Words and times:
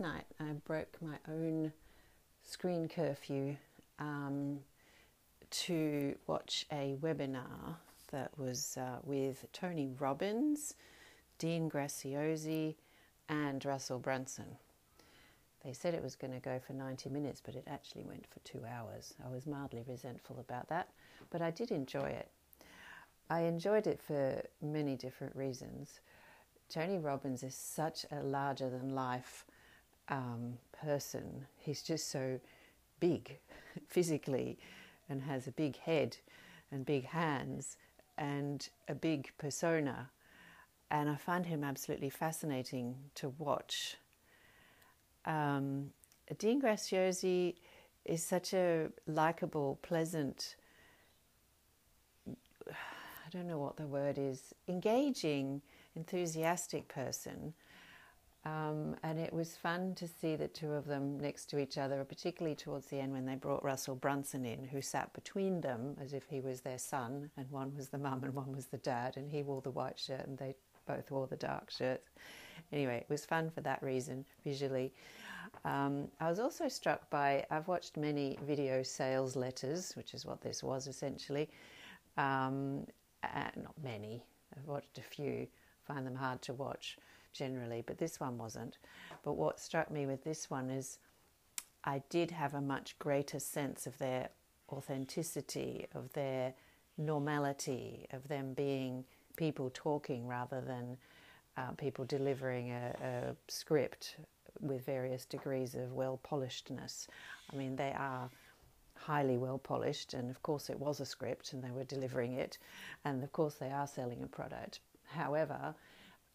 night 0.00 0.24
I 0.38 0.52
broke 0.64 0.96
my 1.00 1.16
own 1.28 1.72
screen 2.44 2.88
curfew 2.88 3.56
um, 3.98 4.60
to 5.50 6.14
watch 6.26 6.66
a 6.70 6.96
webinar 7.00 7.76
that 8.12 8.36
was 8.38 8.76
uh, 8.76 8.98
with 9.04 9.46
Tony 9.52 9.90
Robbins, 9.98 10.74
Dean 11.38 11.68
Graziosi, 11.68 12.76
and 13.28 13.64
Russell 13.64 13.98
Brunson. 13.98 14.56
They 15.64 15.72
said 15.72 15.94
it 15.94 16.02
was 16.02 16.14
going 16.14 16.32
to 16.32 16.40
go 16.40 16.60
for 16.64 16.72
90 16.72 17.10
minutes, 17.10 17.42
but 17.44 17.54
it 17.54 17.64
actually 17.66 18.04
went 18.04 18.26
for 18.26 18.38
two 18.40 18.64
hours. 18.64 19.14
I 19.24 19.28
was 19.28 19.46
mildly 19.46 19.82
resentful 19.86 20.38
about 20.38 20.68
that, 20.68 20.88
but 21.30 21.42
I 21.42 21.50
did 21.50 21.70
enjoy 21.70 22.06
it. 22.06 22.28
I 23.28 23.40
enjoyed 23.40 23.86
it 23.86 24.00
for 24.00 24.42
many 24.62 24.96
different 24.96 25.34
reasons. 25.34 26.00
Tony 26.68 26.98
Robbins 26.98 27.42
is 27.42 27.54
such 27.54 28.06
a 28.12 28.22
larger 28.22 28.70
than 28.70 28.94
life 28.94 29.44
um, 30.08 30.58
person. 30.80 31.46
He's 31.58 31.82
just 31.82 32.10
so 32.10 32.40
big 33.00 33.38
physically 33.88 34.58
and 35.08 35.22
has 35.22 35.46
a 35.46 35.52
big 35.52 35.76
head 35.78 36.16
and 36.70 36.84
big 36.84 37.06
hands 37.06 37.76
and 38.16 38.68
a 38.88 38.94
big 38.94 39.30
persona. 39.38 40.10
And 40.90 41.08
I 41.08 41.16
find 41.16 41.46
him 41.46 41.62
absolutely 41.64 42.10
fascinating 42.10 42.96
to 43.16 43.30
watch. 43.30 43.96
Um, 45.24 45.90
Dean 46.38 46.60
Graziosi 46.60 47.54
is 48.04 48.22
such 48.22 48.54
a 48.54 48.88
likable, 49.06 49.78
pleasant, 49.82 50.56
I 52.68 53.30
don't 53.30 53.46
know 53.46 53.58
what 53.58 53.76
the 53.76 53.86
word 53.86 54.16
is, 54.18 54.54
engaging, 54.66 55.60
enthusiastic 55.94 56.88
person. 56.88 57.52
Um, 58.48 58.96
and 59.02 59.18
it 59.18 59.32
was 59.32 59.56
fun 59.56 59.94
to 59.96 60.08
see 60.08 60.34
the 60.36 60.48
two 60.48 60.72
of 60.72 60.86
them 60.86 61.18
next 61.20 61.46
to 61.50 61.58
each 61.58 61.76
other, 61.76 62.02
particularly 62.04 62.54
towards 62.54 62.86
the 62.86 62.98
end 62.98 63.12
when 63.12 63.26
they 63.26 63.34
brought 63.34 63.62
Russell 63.62 63.94
Brunson 63.94 64.46
in, 64.46 64.64
who 64.64 64.80
sat 64.80 65.12
between 65.12 65.60
them 65.60 65.96
as 66.00 66.14
if 66.14 66.24
he 66.28 66.40
was 66.40 66.60
their 66.60 66.78
son, 66.78 67.30
and 67.36 67.50
one 67.50 67.74
was 67.76 67.88
the 67.88 67.98
mum 67.98 68.24
and 68.24 68.34
one 68.34 68.54
was 68.54 68.66
the 68.66 68.78
dad, 68.78 69.16
and 69.16 69.30
he 69.30 69.42
wore 69.42 69.60
the 69.60 69.70
white 69.70 69.98
shirt 69.98 70.26
and 70.26 70.38
they 70.38 70.54
both 70.86 71.10
wore 71.10 71.26
the 71.26 71.36
dark 71.36 71.70
shirts. 71.70 72.08
Anyway, 72.72 72.96
it 72.96 73.10
was 73.10 73.26
fun 73.26 73.50
for 73.50 73.60
that 73.60 73.82
reason, 73.82 74.24
visually. 74.44 74.94
Um, 75.64 76.08
I 76.20 76.30
was 76.30 76.38
also 76.38 76.68
struck 76.68 77.10
by, 77.10 77.44
I've 77.50 77.68
watched 77.68 77.96
many 77.96 78.38
video 78.46 78.82
sales 78.82 79.36
letters, 79.36 79.92
which 79.94 80.14
is 80.14 80.24
what 80.24 80.40
this 80.40 80.62
was 80.62 80.86
essentially. 80.86 81.50
Um, 82.16 82.86
uh, 83.22 83.50
not 83.56 83.74
many, 83.82 84.24
I've 84.56 84.66
watched 84.66 84.96
a 84.96 85.02
few, 85.02 85.46
find 85.86 86.06
them 86.06 86.14
hard 86.14 86.40
to 86.42 86.54
watch 86.54 86.96
generally, 87.38 87.82
but 87.86 87.98
this 87.98 88.18
one 88.18 88.36
wasn't. 88.36 88.78
But 89.24 89.34
what 89.34 89.60
struck 89.60 89.90
me 89.90 90.06
with 90.06 90.24
this 90.24 90.50
one 90.50 90.68
is 90.70 90.98
I 91.84 92.02
did 92.10 92.30
have 92.32 92.54
a 92.54 92.60
much 92.60 92.98
greater 92.98 93.38
sense 93.38 93.86
of 93.86 93.96
their 93.98 94.28
authenticity, 94.70 95.86
of 95.94 96.12
their 96.12 96.54
normality, 96.98 98.06
of 98.12 98.26
them 98.26 98.52
being 98.54 99.04
people 99.36 99.70
talking 99.72 100.26
rather 100.26 100.60
than 100.60 100.96
uh, 101.56 101.70
people 101.72 102.04
delivering 102.04 102.72
a, 102.72 102.94
a 103.02 103.36
script 103.50 104.16
with 104.60 104.84
various 104.84 105.24
degrees 105.24 105.74
of 105.74 105.92
well 105.92 106.18
polishedness. 106.28 107.06
I 107.52 107.56
mean, 107.56 107.76
they 107.76 107.94
are 107.96 108.28
highly 108.96 109.36
well 109.36 109.58
polished, 109.58 110.14
and 110.14 110.28
of 110.28 110.42
course, 110.42 110.68
it 110.68 110.78
was 110.78 111.00
a 111.00 111.06
script 111.06 111.52
and 111.52 111.62
they 111.62 111.70
were 111.70 111.84
delivering 111.84 112.32
it, 112.34 112.58
and 113.04 113.22
of 113.22 113.32
course, 113.32 113.54
they 113.54 113.70
are 113.70 113.86
selling 113.86 114.22
a 114.22 114.26
product. 114.26 114.80
However, 115.04 115.74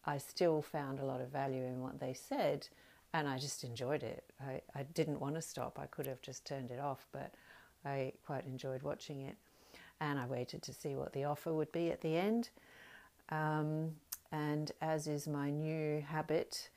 I 0.06 0.18
still 0.18 0.62
found 0.62 0.98
a 0.98 1.04
lot 1.04 1.20
of 1.20 1.28
value 1.28 1.62
in 1.64 1.80
what 1.80 2.00
they 2.00 2.12
said, 2.12 2.68
and 3.12 3.28
I 3.28 3.38
just 3.38 3.64
enjoyed 3.64 4.02
it. 4.02 4.24
I, 4.40 4.60
I 4.74 4.82
didn't 4.82 5.20
want 5.20 5.34
to 5.36 5.42
stop, 5.42 5.78
I 5.78 5.86
could 5.86 6.06
have 6.06 6.20
just 6.20 6.44
turned 6.44 6.70
it 6.70 6.80
off, 6.80 7.06
but 7.12 7.34
I 7.84 8.12
quite 8.26 8.46
enjoyed 8.46 8.82
watching 8.82 9.22
it. 9.22 9.36
And 10.00 10.18
I 10.18 10.26
waited 10.26 10.62
to 10.62 10.74
see 10.74 10.96
what 10.96 11.12
the 11.12 11.24
offer 11.24 11.52
would 11.52 11.72
be 11.72 11.90
at 11.90 12.00
the 12.00 12.16
end. 12.16 12.50
Um, 13.30 13.92
and 14.32 14.72
as 14.82 15.06
is 15.06 15.26
my 15.26 15.50
new 15.50 16.00
habit, 16.00 16.68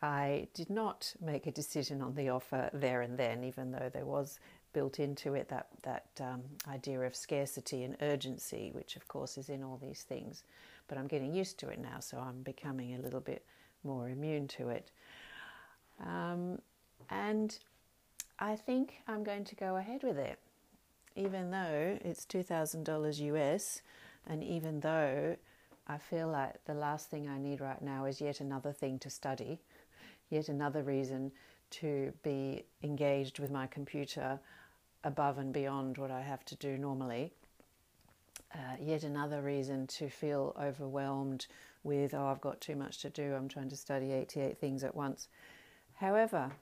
I 0.00 0.48
did 0.54 0.70
not 0.70 1.14
make 1.20 1.46
a 1.46 1.52
decision 1.52 2.02
on 2.02 2.14
the 2.14 2.28
offer 2.28 2.70
there 2.72 3.02
and 3.02 3.18
then, 3.18 3.44
even 3.44 3.70
though 3.72 3.90
there 3.92 4.04
was 4.06 4.38
built 4.72 4.98
into 4.98 5.34
it 5.34 5.48
that 5.48 5.68
that 5.82 6.06
um, 6.20 6.42
idea 6.68 7.00
of 7.00 7.14
scarcity 7.14 7.84
and 7.84 7.96
urgency, 8.00 8.70
which 8.72 8.96
of 8.96 9.06
course 9.06 9.36
is 9.36 9.48
in 9.48 9.62
all 9.62 9.78
these 9.80 10.02
things. 10.02 10.44
But 10.92 10.98
I'm 10.98 11.06
getting 11.06 11.32
used 11.32 11.56
to 11.60 11.70
it 11.70 11.78
now, 11.78 12.00
so 12.00 12.18
I'm 12.18 12.42
becoming 12.42 12.94
a 12.94 12.98
little 12.98 13.22
bit 13.22 13.46
more 13.82 14.10
immune 14.10 14.46
to 14.48 14.68
it. 14.68 14.90
Um, 16.04 16.58
and 17.08 17.58
I 18.38 18.56
think 18.56 18.96
I'm 19.08 19.24
going 19.24 19.44
to 19.44 19.54
go 19.54 19.76
ahead 19.76 20.02
with 20.02 20.18
it, 20.18 20.38
even 21.16 21.50
though 21.50 21.98
it's 22.04 22.26
$2,000 22.26 23.20
US, 23.20 23.80
and 24.26 24.44
even 24.44 24.80
though 24.80 25.34
I 25.88 25.96
feel 25.96 26.28
like 26.28 26.62
the 26.66 26.74
last 26.74 27.08
thing 27.08 27.26
I 27.26 27.38
need 27.38 27.62
right 27.62 27.80
now 27.80 28.04
is 28.04 28.20
yet 28.20 28.40
another 28.40 28.70
thing 28.74 28.98
to 28.98 29.08
study, 29.08 29.62
yet 30.28 30.50
another 30.50 30.82
reason 30.82 31.32
to 31.70 32.12
be 32.22 32.66
engaged 32.82 33.38
with 33.38 33.50
my 33.50 33.66
computer 33.66 34.38
above 35.04 35.38
and 35.38 35.54
beyond 35.54 35.96
what 35.96 36.10
I 36.10 36.20
have 36.20 36.44
to 36.44 36.56
do 36.56 36.76
normally. 36.76 37.32
Uh, 38.54 38.76
yet 38.80 39.02
another 39.02 39.40
reason 39.40 39.86
to 39.86 40.08
feel 40.08 40.54
overwhelmed 40.60 41.46
with, 41.84 42.14
oh, 42.14 42.26
I've 42.26 42.40
got 42.40 42.60
too 42.60 42.76
much 42.76 42.98
to 42.98 43.10
do, 43.10 43.34
I'm 43.34 43.48
trying 43.48 43.70
to 43.70 43.76
study 43.76 44.12
88 44.12 44.58
things 44.58 44.84
at 44.84 44.94
once. 44.94 45.28
However, 45.94 46.52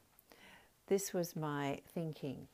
this 0.86 1.12
was 1.12 1.34
my 1.34 1.80
thinking. 1.94 2.46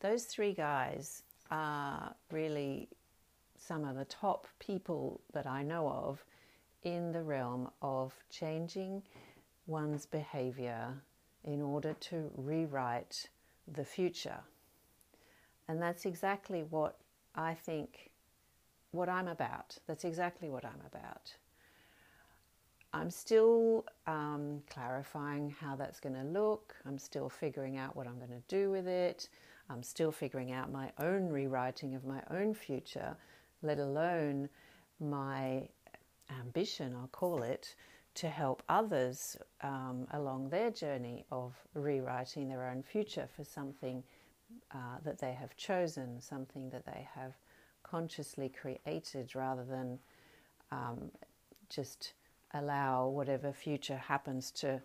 Those 0.00 0.24
three 0.24 0.52
guys 0.52 1.22
are 1.50 2.14
really 2.30 2.88
some 3.56 3.84
of 3.84 3.96
the 3.96 4.04
top 4.04 4.46
people 4.58 5.20
that 5.32 5.46
I 5.46 5.62
know 5.62 5.88
of 5.88 6.24
in 6.82 7.12
the 7.12 7.22
realm 7.22 7.70
of 7.82 8.14
changing 8.30 9.02
one's 9.66 10.06
behavior 10.06 10.94
in 11.44 11.60
order 11.60 11.94
to 11.94 12.30
rewrite 12.36 13.28
the 13.66 13.84
future. 13.84 14.40
And 15.68 15.80
that's 15.82 16.06
exactly 16.06 16.62
what 16.62 16.96
I 17.34 17.54
think, 17.54 18.10
what 18.92 19.08
I'm 19.08 19.28
about. 19.28 19.76
That's 19.86 20.04
exactly 20.04 20.48
what 20.48 20.64
I'm 20.64 20.80
about. 20.86 21.34
I'm 22.92 23.10
still 23.10 23.84
um, 24.06 24.62
clarifying 24.70 25.54
how 25.60 25.76
that's 25.76 26.00
going 26.00 26.14
to 26.14 26.22
look. 26.22 26.74
I'm 26.86 26.98
still 26.98 27.28
figuring 27.28 27.76
out 27.76 27.94
what 27.94 28.06
I'm 28.06 28.16
going 28.16 28.30
to 28.30 28.42
do 28.48 28.70
with 28.70 28.86
it. 28.86 29.28
I'm 29.68 29.82
still 29.82 30.10
figuring 30.10 30.52
out 30.52 30.72
my 30.72 30.90
own 30.98 31.28
rewriting 31.28 31.94
of 31.94 32.04
my 32.04 32.22
own 32.30 32.54
future, 32.54 33.14
let 33.62 33.78
alone 33.78 34.48
my 35.00 35.68
ambition, 36.40 36.94
I'll 36.96 37.08
call 37.08 37.42
it, 37.42 37.74
to 38.14 38.28
help 38.28 38.62
others 38.68 39.36
um, 39.60 40.06
along 40.12 40.48
their 40.48 40.70
journey 40.70 41.24
of 41.30 41.54
rewriting 41.74 42.48
their 42.48 42.68
own 42.68 42.82
future 42.82 43.28
for 43.36 43.44
something 43.44 44.02
uh, 44.72 44.96
that 45.04 45.18
they 45.18 45.32
have 45.32 45.56
chosen, 45.56 46.20
something 46.20 46.70
that 46.70 46.86
they 46.86 47.06
have 47.14 47.34
consciously 47.90 48.48
created 48.48 49.34
rather 49.34 49.64
than 49.64 49.98
um, 50.70 51.10
just 51.68 52.14
allow 52.54 53.08
whatever 53.08 53.52
future 53.52 53.96
happens 53.96 54.50
to 54.50 54.80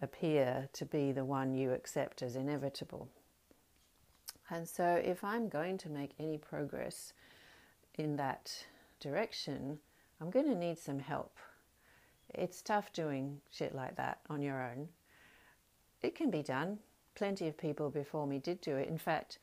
appear 0.00 0.68
to 0.72 0.84
be 0.84 1.12
the 1.12 1.24
one 1.24 1.54
you 1.54 1.72
accept 1.72 2.22
as 2.22 2.36
inevitable. 2.36 3.08
And 4.50 4.68
so, 4.68 5.00
if 5.04 5.24
I'm 5.24 5.48
going 5.48 5.78
to 5.78 5.88
make 5.88 6.12
any 6.20 6.38
progress 6.38 7.12
in 7.94 8.16
that 8.16 8.66
direction, 9.00 9.78
I'm 10.20 10.30
going 10.30 10.46
to 10.46 10.54
need 10.54 10.78
some 10.78 11.00
help. 11.00 11.36
It's 12.34 12.62
tough 12.62 12.92
doing 12.92 13.40
shit 13.50 13.74
like 13.74 13.96
that 13.96 14.18
on 14.28 14.42
your 14.42 14.62
own. 14.62 14.88
It 16.02 16.14
can 16.14 16.30
be 16.30 16.42
done 16.42 16.78
plenty 17.16 17.48
of 17.48 17.56
people 17.56 17.90
before 17.90 18.26
me 18.26 18.38
did 18.38 18.60
do 18.60 18.76
it. 18.76 18.88
In 18.88 18.98
fact, 18.98 19.38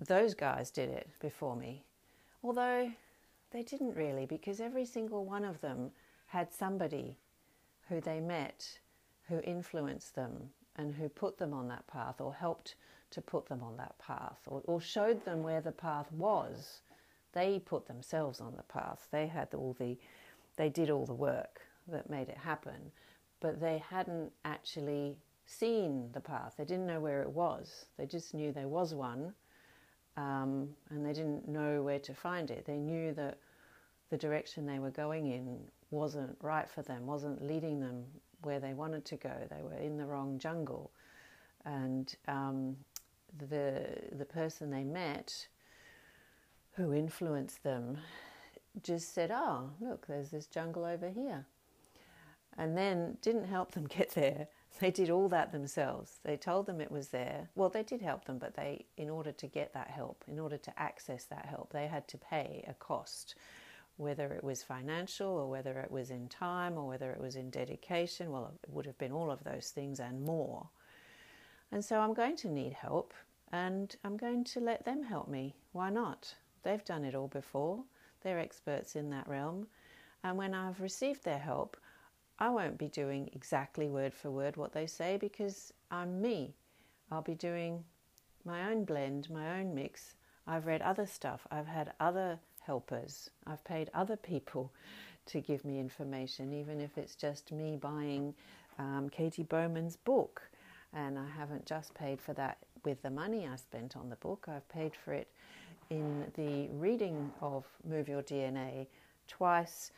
those 0.00 0.34
guys 0.34 0.70
did 0.70 0.88
it 0.88 1.08
before 1.20 1.54
me. 1.54 1.84
Although 2.42 2.92
they 3.50 3.62
didn't 3.62 3.96
really, 3.96 4.26
because 4.26 4.60
every 4.60 4.84
single 4.84 5.24
one 5.24 5.44
of 5.44 5.60
them 5.60 5.90
had 6.26 6.52
somebody 6.52 7.16
who 7.88 8.00
they 8.00 8.20
met 8.20 8.78
who 9.28 9.40
influenced 9.40 10.14
them 10.14 10.50
and 10.76 10.94
who 10.94 11.08
put 11.08 11.38
them 11.38 11.52
on 11.52 11.68
that 11.68 11.86
path 11.86 12.20
or 12.20 12.32
helped 12.32 12.74
to 13.10 13.20
put 13.20 13.46
them 13.46 13.62
on 13.62 13.76
that 13.76 13.98
path 13.98 14.40
or, 14.46 14.62
or 14.64 14.80
showed 14.80 15.24
them 15.24 15.42
where 15.42 15.60
the 15.60 15.72
path 15.72 16.10
was. 16.12 16.80
They 17.32 17.58
put 17.58 17.86
themselves 17.86 18.40
on 18.40 18.54
the 18.56 18.62
path. 18.64 19.06
They 19.10 19.26
had 19.26 19.52
all 19.54 19.76
the, 19.78 19.98
they 20.56 20.68
did 20.68 20.90
all 20.90 21.06
the 21.06 21.14
work 21.14 21.60
that 21.88 22.10
made 22.10 22.28
it 22.28 22.36
happen, 22.36 22.92
but 23.40 23.60
they 23.60 23.82
hadn't 23.88 24.32
actually 24.44 25.18
seen 25.46 26.10
the 26.12 26.20
path. 26.20 26.54
They 26.56 26.64
didn't 26.64 26.86
know 26.86 27.00
where 27.00 27.22
it 27.22 27.30
was. 27.30 27.86
They 27.96 28.06
just 28.06 28.34
knew 28.34 28.52
there 28.52 28.68
was 28.68 28.94
one, 28.94 29.34
um, 30.18 30.68
and 30.90 31.06
they 31.06 31.12
didn't 31.12 31.46
know 31.46 31.80
where 31.82 32.00
to 32.00 32.12
find 32.12 32.50
it. 32.50 32.64
They 32.66 32.76
knew 32.76 33.14
that 33.14 33.38
the 34.10 34.16
direction 34.16 34.66
they 34.66 34.80
were 34.80 34.90
going 34.90 35.30
in 35.30 35.60
wasn't 35.92 36.36
right 36.42 36.68
for 36.68 36.82
them, 36.82 37.06
wasn't 37.06 37.46
leading 37.46 37.80
them 37.80 38.04
where 38.42 38.58
they 38.58 38.74
wanted 38.74 39.04
to 39.06 39.16
go. 39.16 39.32
They 39.48 39.62
were 39.62 39.76
in 39.76 39.96
the 39.96 40.04
wrong 40.04 40.38
jungle. 40.38 40.90
And 41.64 42.12
um, 42.26 42.76
the, 43.48 43.86
the 44.12 44.24
person 44.24 44.70
they 44.70 44.82
met 44.82 45.46
who 46.72 46.92
influenced 46.92 47.62
them 47.62 47.98
just 48.82 49.14
said, 49.14 49.30
Oh, 49.30 49.70
look, 49.80 50.08
there's 50.08 50.30
this 50.30 50.46
jungle 50.46 50.84
over 50.84 51.08
here. 51.08 51.46
And 52.56 52.76
then 52.76 53.18
didn't 53.22 53.44
help 53.44 53.70
them 53.70 53.86
get 53.88 54.10
there. 54.10 54.48
They 54.80 54.90
did 54.90 55.10
all 55.10 55.28
that 55.30 55.50
themselves. 55.50 56.20
They 56.24 56.36
told 56.36 56.66
them 56.66 56.80
it 56.80 56.92
was 56.92 57.08
there. 57.08 57.48
Well, 57.56 57.68
they 57.68 57.82
did 57.82 58.00
help 58.00 58.26
them, 58.26 58.38
but 58.38 58.54
they, 58.54 58.86
in 58.96 59.10
order 59.10 59.32
to 59.32 59.46
get 59.46 59.72
that 59.74 59.88
help, 59.88 60.24
in 60.28 60.38
order 60.38 60.56
to 60.56 60.78
access 60.78 61.24
that 61.24 61.46
help, 61.46 61.72
they 61.72 61.88
had 61.88 62.06
to 62.08 62.18
pay 62.18 62.64
a 62.68 62.74
cost, 62.74 63.34
whether 63.96 64.32
it 64.32 64.44
was 64.44 64.62
financial 64.62 65.30
or 65.30 65.50
whether 65.50 65.80
it 65.80 65.90
was 65.90 66.10
in 66.10 66.28
time 66.28 66.78
or 66.78 66.86
whether 66.86 67.10
it 67.10 67.20
was 67.20 67.34
in 67.34 67.50
dedication. 67.50 68.30
Well, 68.30 68.52
it 68.62 68.70
would 68.72 68.86
have 68.86 68.98
been 68.98 69.10
all 69.12 69.30
of 69.30 69.42
those 69.42 69.70
things 69.70 69.98
and 69.98 70.24
more. 70.24 70.68
And 71.72 71.84
so 71.84 71.98
I'm 72.00 72.14
going 72.14 72.36
to 72.36 72.48
need 72.48 72.72
help 72.72 73.12
and 73.52 73.94
I'm 74.04 74.16
going 74.16 74.44
to 74.44 74.60
let 74.60 74.84
them 74.84 75.02
help 75.02 75.28
me. 75.28 75.56
Why 75.72 75.90
not? 75.90 76.34
They've 76.62 76.84
done 76.84 77.04
it 77.04 77.14
all 77.14 77.28
before, 77.28 77.84
they're 78.22 78.38
experts 78.38 78.96
in 78.96 79.10
that 79.10 79.28
realm. 79.28 79.66
And 80.24 80.36
when 80.36 80.54
I've 80.54 80.80
received 80.80 81.24
their 81.24 81.38
help, 81.38 81.76
I 82.38 82.50
won't 82.50 82.78
be 82.78 82.88
doing 82.88 83.30
exactly 83.32 83.88
word 83.88 84.14
for 84.14 84.30
word 84.30 84.56
what 84.56 84.72
they 84.72 84.86
say 84.86 85.16
because 85.16 85.72
I'm 85.90 86.20
me. 86.20 86.54
I'll 87.10 87.22
be 87.22 87.34
doing 87.34 87.84
my 88.44 88.70
own 88.70 88.84
blend, 88.84 89.28
my 89.30 89.58
own 89.58 89.74
mix. 89.74 90.14
I've 90.46 90.66
read 90.66 90.80
other 90.82 91.06
stuff, 91.06 91.46
I've 91.50 91.66
had 91.66 91.92
other 92.00 92.38
helpers, 92.60 93.30
I've 93.46 93.62
paid 93.64 93.90
other 93.92 94.16
people 94.16 94.72
to 95.26 95.40
give 95.40 95.64
me 95.64 95.78
information, 95.78 96.54
even 96.54 96.80
if 96.80 96.96
it's 96.96 97.14
just 97.14 97.52
me 97.52 97.76
buying 97.76 98.34
um, 98.78 99.10
Katy 99.10 99.42
Bowman's 99.42 99.96
book. 99.96 100.42
And 100.94 101.18
I 101.18 101.26
haven't 101.36 101.66
just 101.66 101.92
paid 101.92 102.20
for 102.20 102.32
that 102.34 102.58
with 102.84 103.02
the 103.02 103.10
money 103.10 103.46
I 103.46 103.56
spent 103.56 103.94
on 103.96 104.08
the 104.08 104.16
book, 104.16 104.46
I've 104.48 104.66
paid 104.70 104.92
for 104.96 105.12
it 105.12 105.28
in 105.90 106.24
the 106.34 106.68
reading 106.72 107.30
of 107.42 107.66
Move 107.86 108.08
Your 108.08 108.22
DNA 108.22 108.86
twice 109.26 109.90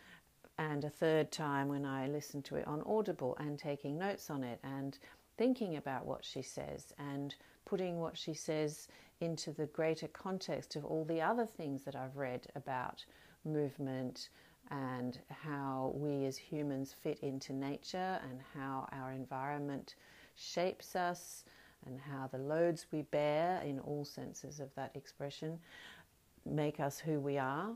and 0.61 0.85
a 0.85 0.91
third 0.91 1.33
time 1.33 1.69
when 1.69 1.87
I 1.87 2.07
listened 2.07 2.45
to 2.45 2.57
it 2.57 2.67
on 2.67 2.83
Audible 2.83 3.35
and 3.41 3.59
taking 3.59 3.97
notes 3.97 4.29
on 4.29 4.45
it 4.45 4.61
and 4.63 4.99
thinking 5.39 5.77
about 5.77 6.05
what 6.05 6.23
she 6.23 6.43
says 6.43 6.93
and 6.99 7.35
putting 7.65 7.99
what 7.99 8.19
she 8.19 8.35
says 8.35 8.87
into 9.23 9.53
the 9.53 9.65
greater 9.67 10.07
context 10.09 10.77
of 10.77 10.85
all 10.85 11.07
the 11.07 11.23
other 11.23 11.47
things 11.47 11.83
that 11.85 11.97
I've 11.97 12.17
read 12.19 12.47
about 12.55 13.03
movement 13.43 14.29
and 14.71 15.19
how 15.31 15.93
we 15.95 16.27
as 16.27 16.37
humans 16.37 16.95
fit 17.03 17.19
into 17.21 17.55
nature 17.55 18.21
and 18.29 18.41
how 18.55 18.87
our 18.93 19.13
environment 19.13 19.95
shapes 20.37 20.95
us 20.95 21.45
and 21.87 21.99
how 21.99 22.27
the 22.27 22.39
loads 22.39 22.85
we 22.93 23.01
bear, 23.01 23.63
in 23.63 23.81
all 23.81 24.05
senses 24.05 24.61
of 24.61 24.69
that 24.75 24.95
expression, 24.95 25.59
make 26.45 26.81
us 26.81 26.99
who 26.99 27.19
we 27.19 27.39
are. 27.39 27.71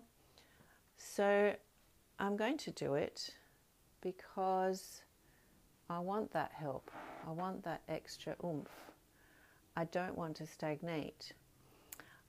So 0.98 1.54
I'm 2.18 2.36
going 2.36 2.58
to 2.58 2.70
do 2.70 2.94
it 2.94 3.30
because 4.00 5.02
I 5.90 5.98
want 5.98 6.32
that 6.32 6.52
help. 6.52 6.90
I 7.26 7.30
want 7.32 7.64
that 7.64 7.82
extra 7.88 8.36
oomph. 8.44 8.70
I 9.76 9.84
don't 9.84 10.16
want 10.16 10.36
to 10.36 10.46
stagnate. 10.46 11.32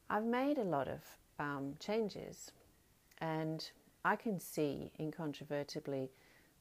I've 0.10 0.26
made 0.26 0.58
a 0.58 0.64
lot 0.64 0.88
of 0.88 1.02
um, 1.40 1.76
changes 1.80 2.52
and 3.20 3.70
I 4.04 4.16
can 4.16 4.40
see 4.40 4.92
incontrovertibly 5.00 6.10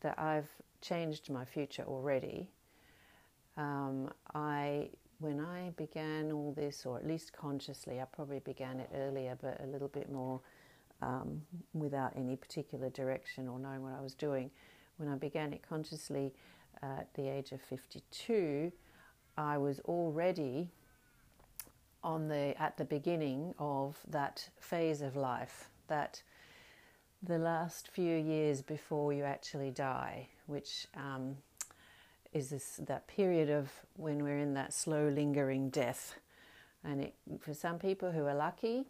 that 0.00 0.18
I've 0.18 0.48
changed 0.80 1.30
my 1.30 1.44
future 1.44 1.84
already. 1.86 2.50
Um, 3.56 4.10
I 4.34 4.90
when 5.20 5.40
I 5.40 5.70
began 5.76 6.32
all 6.32 6.52
this, 6.52 6.84
or 6.84 6.98
at 6.98 7.06
least 7.06 7.32
consciously, 7.32 8.00
I 8.00 8.04
probably 8.04 8.40
began 8.40 8.80
it 8.80 8.90
earlier, 8.94 9.38
but 9.40 9.60
a 9.62 9.66
little 9.66 9.88
bit 9.88 10.10
more 10.10 10.40
um, 11.02 11.42
without 11.72 12.12
any 12.16 12.36
particular 12.36 12.90
direction 12.90 13.48
or 13.48 13.58
knowing 13.58 13.82
what 13.82 13.92
I 13.98 14.00
was 14.00 14.14
doing. 14.14 14.50
When 14.96 15.08
I 15.08 15.16
began 15.16 15.52
it 15.52 15.62
consciously 15.68 16.32
at 16.82 17.12
the 17.14 17.28
age 17.28 17.52
of 17.52 17.60
52, 17.60 18.72
I 19.36 19.58
was 19.58 19.80
already 19.80 20.70
on 22.02 22.28
the 22.28 22.54
at 22.60 22.76
the 22.76 22.84
beginning 22.84 23.54
of 23.58 23.96
that 24.08 24.50
phase 24.60 25.00
of 25.00 25.16
life 25.16 25.70
that 25.88 26.22
the 27.22 27.38
last 27.38 27.88
few 27.88 28.16
years 28.16 28.60
before 28.60 29.12
you 29.12 29.24
actually 29.24 29.70
die, 29.70 30.28
which 30.46 30.86
um, 30.94 31.36
is 32.32 32.50
this 32.50 32.78
that 32.86 33.06
period 33.06 33.48
of 33.48 33.70
when 33.96 34.22
we're 34.22 34.38
in 34.38 34.54
that 34.54 34.74
slow 34.74 35.08
lingering 35.08 35.70
death 35.70 36.16
and 36.84 37.00
it, 37.00 37.14
for 37.40 37.54
some 37.54 37.78
people 37.78 38.12
who 38.12 38.26
are 38.26 38.34
lucky 38.34 38.84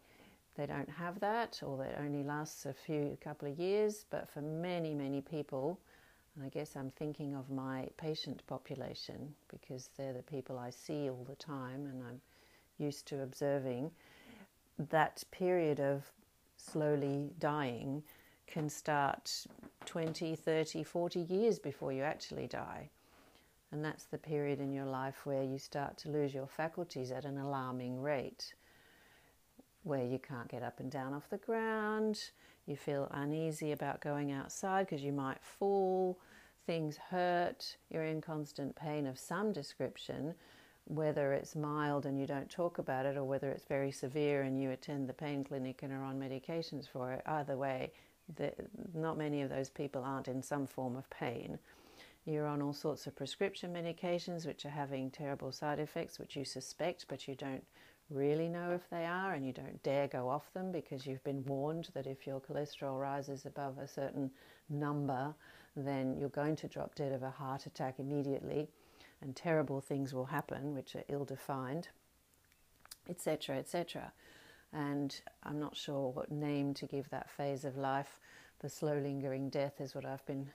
they 0.57 0.67
don't 0.67 0.91
have 0.91 1.19
that 1.21 1.61
or 1.65 1.85
it 1.85 1.97
only 2.01 2.23
lasts 2.23 2.67
a 2.67 2.73
few 2.73 3.17
couple 3.21 3.51
of 3.51 3.59
years 3.59 4.07
but 4.11 4.29
for 4.29 4.41
many 4.41 4.95
many 4.95 5.21
people 5.21 5.79
and 6.35 6.45
i 6.45 6.49
guess 6.49 6.77
i'm 6.77 6.91
thinking 6.91 7.35
of 7.35 7.51
my 7.51 7.89
patient 7.97 8.45
population 8.47 9.35
because 9.49 9.91
they're 9.97 10.13
the 10.13 10.23
people 10.23 10.59
i 10.59 10.71
see 10.71 11.11
all 11.11 11.25
the 11.29 11.37
time 11.37 11.87
and 11.87 12.03
i'm 12.03 12.21
used 12.79 13.07
to 13.07 13.23
observing 13.23 13.91
that 14.91 15.23
period 15.31 15.81
of 15.81 16.11
slowly 16.57 17.31
dying 17.39 18.03
can 18.47 18.69
start 18.69 19.47
20 19.87 20.37
30 20.37 20.83
40 20.83 21.21
years 21.21 21.59
before 21.59 21.93
you 21.93 22.03
actually 22.03 22.47
die. 22.47 22.91
And 23.73 23.85
that's 23.85 24.05
the 24.05 24.19
period 24.19 24.61
in 24.61 24.73
your 24.73 24.87
life 24.87 25.27
where 25.27 25.43
you 25.43 25.59
start 25.59 25.97
to 25.99 26.11
lose 26.11 26.33
your 26.33 26.47
faculties 26.47 27.11
at 27.11 27.25
an 27.25 27.39
alarming 27.39 28.01
rate, 28.01 28.55
where 29.85 30.05
you 30.05 30.19
can't 30.19 30.49
get 30.49 30.63
up 30.63 30.81
and 30.81 30.91
down 30.91 31.15
off 31.15 31.31
the 31.31 31.37
ground, 31.37 32.19
you 32.67 32.77
feel 32.77 33.09
uneasy 33.13 33.73
about 33.73 34.01
going 34.01 34.33
outside 34.33 34.87
because 34.87 35.05
you 35.05 35.13
might 35.13 35.43
fall, 35.43 36.19
things 36.67 36.97
hurt, 36.97 37.77
you're 37.91 38.05
in 38.05 38.21
constant 38.21 38.75
pain 38.75 39.07
of 39.07 39.19
some 39.19 39.53
description, 39.53 40.35
whether 40.87 41.33
it's 41.33 41.55
mild 41.55 42.07
and 42.07 42.19
you 42.19 42.27
don't 42.27 42.51
talk 42.51 42.79
about 42.79 43.07
it 43.07 43.17
or 43.17 43.25
whether 43.25 43.51
it's 43.51 43.65
very 43.65 43.93
severe 43.93 44.43
and 44.43 44.61
you 44.61 44.71
attend 44.71 45.09
the 45.09 45.13
pain 45.13 45.45
clinic 45.45 45.83
and 45.83 45.93
are 45.93 46.03
on 46.03 46.19
medications 46.19 46.89
for 46.89 47.13
it. 47.13 47.23
Either 47.27 47.57
way, 47.57 47.93
the, 48.37 48.53
not 48.95 49.19
many 49.19 49.43
of 49.43 49.51
those 49.51 49.69
people 49.69 50.03
aren't 50.03 50.29
in 50.29 50.43
some 50.43 50.67
form 50.67 50.97
of 50.97 51.09
pain. 51.11 51.59
You're 52.25 52.47
on 52.47 52.63
all 52.63 52.73
sorts 52.73 53.07
of 53.07 53.15
prescription 53.15 53.73
medications 53.75 54.47
which 54.47 54.65
are 54.65 54.71
having 54.71 55.11
terrible 55.11 55.53
side 55.53 55.79
effects, 55.79 56.19
which 56.19 56.37
you 56.37 56.45
suspect, 56.47 57.05
but 57.07 57.29
you 57.29 57.35
don't 57.35 57.65
really 58.11 58.49
know 58.49 58.73
if 58.73 58.89
they 58.91 59.07
are, 59.07 59.33
and 59.33 59.47
you 59.47 59.53
don't 59.53 59.83
dare 59.83 60.09
go 60.09 60.29
off 60.29 60.53
them 60.53 60.73
because 60.73 61.07
you've 61.07 61.25
been 61.25 61.45
warned 61.45 61.89
that 61.95 62.07
if 62.07 62.27
your 62.27 62.41
cholesterol 62.41 63.01
rises 63.01 63.47
above 63.47 63.79
a 63.79 63.89
certain 63.89 64.31
number, 64.69 65.35
then 65.77 66.17
you're 66.17 66.29
going 66.29 66.57
to 66.57 66.69
drop 66.69 66.95
dead 66.95 67.13
of 67.13 67.23
a 67.23 67.31
heart 67.31 67.67
attack 67.67 67.99
immediately, 67.99 68.69
and 69.21 69.35
terrible 69.35 69.81
things 69.81 70.13
will 70.13 70.27
happen 70.27 70.75
which 70.75 70.95
are 70.95 71.05
ill 71.09 71.25
defined, 71.25 71.89
etc., 73.09 73.57
etc. 73.57 74.13
And 74.73 75.19
I'm 75.43 75.59
not 75.59 75.77
sure 75.77 76.11
what 76.11 76.31
name 76.31 76.75
to 76.75 76.87
give 76.87 77.09
that 77.11 77.31
phase 77.31 77.65
of 77.65 77.77
life. 77.77 78.19
The 78.61 78.69
slow 78.69 78.99
lingering 78.99 79.51
death 79.51 79.81
is 79.81 79.95
what 79.95 80.05
I've 80.05 80.25
been 80.27 80.51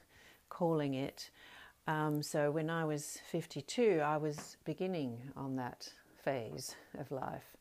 calling 0.50 0.94
it. 0.94 1.30
Um, 1.88 2.22
so 2.22 2.52
when 2.52 2.70
I 2.70 2.86
was 2.86 3.18
52, 3.32 4.02
I 4.04 4.18
was 4.18 4.58
beginning 4.66 5.18
on 5.36 5.56
that 5.56 5.92
phase 6.24 6.76
of 7.00 7.12
life. 7.12 7.56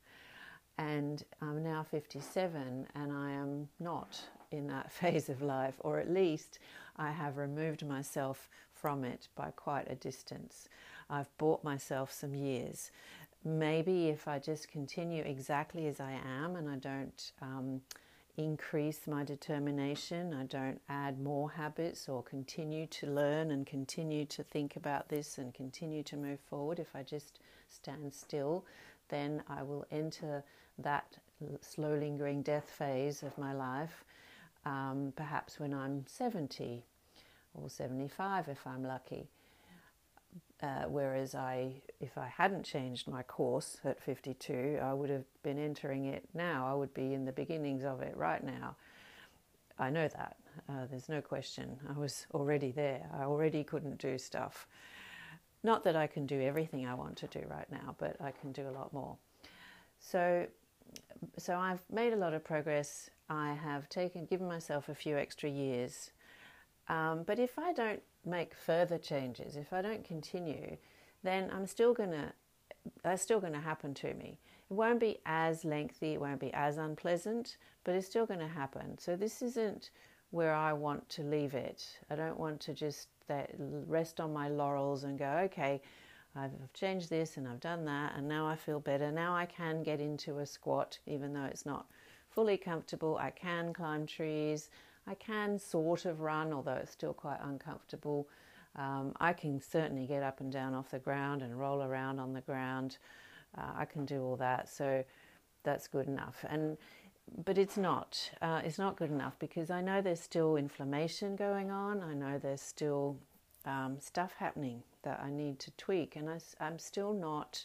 And 0.78 1.24
I'm 1.42 1.62
now 1.62 1.84
57 1.90 2.86
and 2.94 3.12
I 3.12 3.30
am 3.32 3.68
not 3.80 4.20
in 4.50 4.66
that 4.68 4.92
phase 5.00 5.28
of 5.28 5.42
life, 5.42 5.74
or 5.80 5.98
at 5.98 6.10
least 6.10 6.58
I 6.96 7.10
have 7.10 7.36
removed 7.36 7.86
myself 7.86 8.48
from 8.72 9.04
it 9.04 9.28
by 9.34 9.50
quite 9.50 9.90
a 9.90 9.94
distance. 9.94 10.68
I've 11.10 11.36
bought 11.38 11.64
myself 11.64 12.12
some 12.12 12.34
years. 12.34 12.90
Maybe 13.44 14.08
if 14.08 14.28
I 14.28 14.38
just 14.38 14.68
continue 14.68 15.22
exactly 15.22 15.86
as 15.86 16.00
I 16.00 16.18
am 16.42 16.56
and 16.56 16.68
I 16.68 16.76
don't 16.76 17.32
um, 17.40 17.80
increase 18.38 19.08
my 19.08 19.24
determination. 19.24 20.32
I 20.32 20.44
don't 20.44 20.80
add 20.88 21.20
more 21.20 21.50
habits 21.50 22.08
or 22.08 22.22
continue 22.22 22.86
to 22.86 23.08
learn 23.08 23.50
and 23.50 23.66
continue 23.66 24.24
to 24.26 24.44
think 24.44 24.76
about 24.76 25.08
this 25.08 25.38
and 25.38 25.52
continue 25.52 26.04
to 26.04 26.16
move 26.16 26.38
forward. 26.48 26.78
If 26.78 26.94
I 26.94 27.02
just 27.02 27.40
stand 27.68 28.14
still, 28.14 28.64
then 29.08 29.42
I 29.48 29.64
will 29.64 29.84
enter 29.90 30.44
that 30.78 31.18
slow 31.60 31.96
lingering 31.96 32.42
death 32.42 32.70
phase 32.70 33.24
of 33.24 33.36
my 33.36 33.52
life, 33.52 34.04
um, 34.64 35.12
perhaps 35.16 35.58
when 35.58 35.74
I'm 35.74 36.04
70 36.06 36.84
or 37.54 37.68
75 37.68 38.48
if 38.48 38.64
I'm 38.66 38.84
lucky. 38.84 39.26
Uh, 40.60 40.84
whereas 40.88 41.36
I, 41.36 41.74
if 42.00 42.18
I 42.18 42.26
hadn't 42.26 42.64
changed 42.64 43.06
my 43.06 43.22
course 43.22 43.78
at 43.84 44.02
52, 44.02 44.80
I 44.82 44.92
would 44.92 45.08
have 45.08 45.24
been 45.44 45.58
entering 45.58 46.06
it 46.06 46.28
now. 46.34 46.66
I 46.68 46.74
would 46.74 46.92
be 46.94 47.14
in 47.14 47.24
the 47.24 47.32
beginnings 47.32 47.84
of 47.84 48.02
it 48.02 48.16
right 48.16 48.42
now. 48.42 48.74
I 49.78 49.90
know 49.90 50.08
that. 50.08 50.36
Uh, 50.68 50.86
there's 50.90 51.08
no 51.08 51.20
question. 51.20 51.78
I 51.88 51.96
was 51.96 52.26
already 52.34 52.72
there. 52.72 53.08
I 53.16 53.22
already 53.22 53.62
couldn't 53.62 53.98
do 53.98 54.18
stuff. 54.18 54.66
Not 55.62 55.84
that 55.84 55.94
I 55.94 56.08
can 56.08 56.26
do 56.26 56.40
everything 56.40 56.86
I 56.86 56.94
want 56.94 57.16
to 57.18 57.28
do 57.28 57.44
right 57.48 57.70
now, 57.70 57.94
but 57.98 58.16
I 58.20 58.32
can 58.32 58.50
do 58.50 58.68
a 58.68 58.72
lot 58.72 58.92
more. 58.92 59.16
So, 60.00 60.46
so 61.36 61.56
I've 61.56 61.82
made 61.90 62.12
a 62.12 62.16
lot 62.16 62.34
of 62.34 62.42
progress. 62.42 63.10
I 63.28 63.54
have 63.54 63.88
taken, 63.88 64.24
given 64.24 64.48
myself 64.48 64.88
a 64.88 64.94
few 64.94 65.16
extra 65.16 65.48
years. 65.48 66.10
Um, 66.88 67.22
but 67.26 67.38
if 67.38 67.58
I 67.58 67.72
don't 67.72 68.02
make 68.24 68.54
further 68.54 68.98
changes, 68.98 69.56
if 69.56 69.72
I 69.72 69.82
don't 69.82 70.04
continue, 70.04 70.76
then 71.22 71.50
I'm 71.52 71.66
still 71.66 71.92
gonna, 71.92 72.32
that's 73.02 73.22
still 73.22 73.40
going 73.40 73.52
to 73.52 73.60
happen 73.60 73.94
to 73.94 74.14
me. 74.14 74.38
It 74.70 74.74
won't 74.74 75.00
be 75.00 75.18
as 75.26 75.64
lengthy, 75.64 76.14
it 76.14 76.20
won't 76.20 76.40
be 76.40 76.52
as 76.54 76.78
unpleasant, 76.78 77.56
but 77.84 77.94
it's 77.94 78.06
still 78.06 78.26
going 78.26 78.40
to 78.40 78.48
happen. 78.48 78.98
So 78.98 79.16
this 79.16 79.42
isn't 79.42 79.90
where 80.30 80.54
I 80.54 80.72
want 80.72 81.08
to 81.10 81.22
leave 81.22 81.54
it. 81.54 81.86
I 82.10 82.16
don't 82.16 82.38
want 82.38 82.60
to 82.60 82.74
just 82.74 83.08
rest 83.86 84.20
on 84.20 84.32
my 84.32 84.48
laurels 84.48 85.04
and 85.04 85.18
go, 85.18 85.28
okay, 85.44 85.80
I've 86.36 86.52
changed 86.74 87.10
this 87.10 87.36
and 87.36 87.48
I've 87.48 87.60
done 87.60 87.84
that, 87.86 88.14
and 88.16 88.28
now 88.28 88.46
I 88.46 88.56
feel 88.56 88.80
better. 88.80 89.10
Now 89.10 89.34
I 89.34 89.46
can 89.46 89.82
get 89.82 90.00
into 90.00 90.38
a 90.38 90.46
squat, 90.46 90.98
even 91.06 91.32
though 91.32 91.44
it's 91.44 91.66
not 91.66 91.86
fully 92.30 92.56
comfortable. 92.56 93.16
I 93.16 93.30
can 93.30 93.72
climb 93.72 94.06
trees. 94.06 94.70
I 95.08 95.14
can 95.14 95.58
sort 95.58 96.04
of 96.04 96.20
run, 96.20 96.52
although 96.52 96.74
it's 96.74 96.92
still 96.92 97.14
quite 97.14 97.38
uncomfortable. 97.42 98.28
Um, 98.76 99.14
I 99.18 99.32
can 99.32 99.60
certainly 99.60 100.06
get 100.06 100.22
up 100.22 100.40
and 100.40 100.52
down 100.52 100.74
off 100.74 100.90
the 100.90 100.98
ground 100.98 101.42
and 101.42 101.58
roll 101.58 101.82
around 101.82 102.20
on 102.20 102.34
the 102.34 102.42
ground. 102.42 102.98
Uh, 103.56 103.72
I 103.76 103.84
can 103.86 104.04
do 104.04 104.22
all 104.22 104.36
that, 104.36 104.68
so 104.68 105.02
that's 105.62 105.88
good 105.88 106.06
enough. 106.06 106.44
And 106.48 106.76
but 107.44 107.58
it's 107.58 107.76
not. 107.76 108.30
Uh, 108.40 108.60
it's 108.64 108.78
not 108.78 108.96
good 108.96 109.10
enough 109.10 109.38
because 109.38 109.70
I 109.70 109.80
know 109.80 110.00
there's 110.00 110.20
still 110.20 110.56
inflammation 110.56 111.36
going 111.36 111.70
on. 111.70 112.02
I 112.02 112.14
know 112.14 112.38
there's 112.38 112.62
still 112.62 113.16
um, 113.64 113.96
stuff 114.00 114.34
happening 114.38 114.82
that 115.02 115.20
I 115.22 115.30
need 115.30 115.58
to 115.60 115.70
tweak, 115.72 116.16
and 116.16 116.28
I, 116.28 116.38
I'm 116.60 116.78
still 116.78 117.12
not. 117.12 117.64